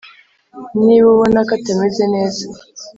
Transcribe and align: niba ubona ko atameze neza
niba 0.85 1.07
ubona 1.15 1.39
ko 1.47 1.51
atameze 1.57 2.03
neza 2.13 2.43